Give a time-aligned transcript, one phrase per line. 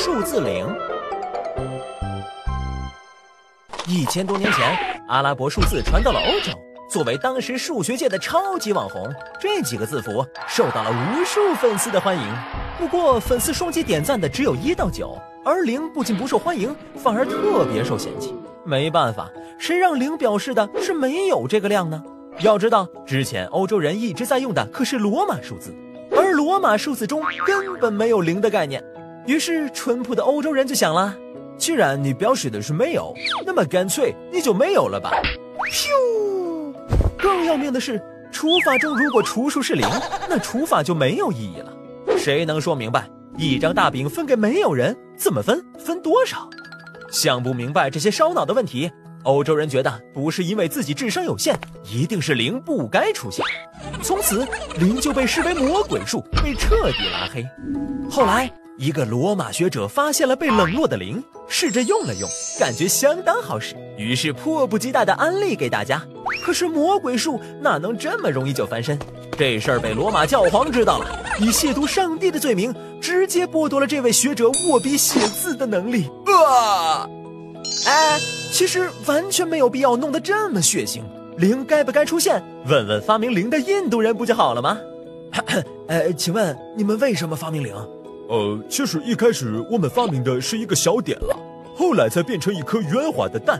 [0.00, 0.64] 数字零。
[3.88, 4.78] 一千多年前，
[5.08, 6.52] 阿拉伯数字传到了欧洲。
[6.88, 12.22] 作为当时数学界的超级网红，这几个字符受到了无数粉丝的欢迎。
[12.78, 18.32] 不过，粉丝双击点赞的只有一到九，而零不仅不受欢迎，反而特别受嫌弃。
[18.64, 19.28] 没办法，
[19.58, 22.00] 谁让零表示的是没有这个量呢？
[22.38, 25.74] 要知道，之前欧洲人一直在用的可是罗马数字，
[26.16, 28.80] 而罗马数字中根本没有零的概念。
[29.28, 31.14] 于是，淳朴的欧洲人就想了：
[31.58, 33.12] 既然你表示的是没有，
[33.44, 35.10] 那么干脆你就没有了吧。
[35.70, 36.72] 咻！
[37.18, 39.86] 更要命的是，除法中如果除数是零，
[40.30, 41.70] 那除法就没有意义了。
[42.16, 43.06] 谁能说明白？
[43.36, 45.62] 一张大饼分给没有人，怎么分？
[45.78, 46.48] 分多少？
[47.10, 48.90] 想不明白这些烧脑的问题，
[49.24, 53.44] 欧洲人觉得不是因为自己智商有限，一定是零不该出现。
[54.00, 57.44] 从此，零就被视为魔鬼数，被彻底拉黑。
[58.10, 58.50] 后来。
[58.78, 66.00] 一个罗马学者发现了被冷落的零，试着用了用，感觉相当好使，于是迫不及待地安利给大家。
[66.44, 68.96] 可是魔鬼术哪能这么容易就翻身？
[69.36, 76.08] 这事儿被罗马教皇知道了，以亵渎上帝的罪名，直接剥夺了这位学者握笔写字的能力。
[76.26, 77.08] 啊！
[77.84, 78.20] 哎，
[78.52, 81.00] 其实完全没有必要弄得这么血腥。
[81.36, 82.40] 零该不该出现？
[82.68, 84.78] 问问发明零的印度人不就好了吗？
[85.88, 87.74] 呃，请问你们为什么发明零？
[88.28, 91.34] 呃，其实一开始我们发明的是一个小点了，
[91.74, 93.58] 后来才变成一颗圆滑的蛋。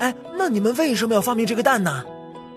[0.00, 2.04] 哎，那你们为什么要发明这个蛋呢？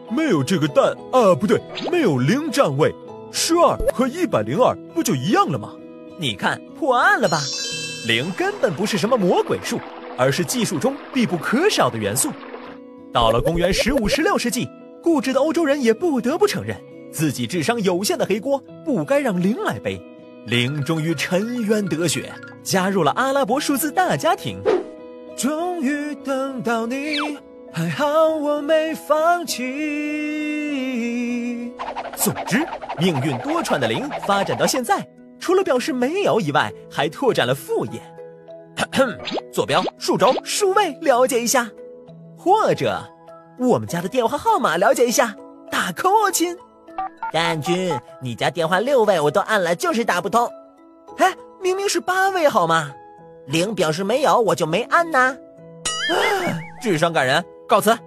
[0.10, 2.94] 没有这个蛋啊，不对，没有零占位，
[3.32, 5.74] 十二和一百零二不就一样了吗？
[6.18, 7.40] 你看破案了吧？
[8.08, 9.80] 零根本不是什么魔鬼数，
[10.18, 12.32] 而是技术中必不可少的元素。
[13.14, 14.68] 到了公元十五、十六世纪，
[15.04, 16.76] 固执的欧洲人也不得不承认，
[17.12, 20.02] 自己智商有限的黑锅不该让零来背。
[20.46, 24.60] 零终于沉冤得雪，加入了阿拉伯数字大家庭。
[25.38, 27.18] 终于等到你，
[27.72, 29.62] 还好我没放弃。
[32.16, 32.66] 总之，
[32.98, 35.08] 命运多舛的零发展到现在，
[35.40, 38.02] 除了表示没有以外，还拓展了副业。
[39.54, 41.70] 坐标、数轴、数位了解一下，
[42.36, 43.02] 或者
[43.60, 45.36] 我们家的电话号码了解一下，
[45.70, 46.58] 打 call 亲。
[47.32, 50.50] 战军，你家电话六位我都按了，就是打不通。
[51.18, 52.92] 哎，明明是八位好吗？
[53.48, 55.36] 零表示没有，我就没按呐。
[56.82, 57.98] 智商感人，告辞。